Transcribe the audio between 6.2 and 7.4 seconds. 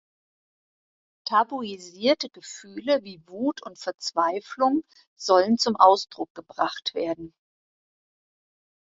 gebracht werden.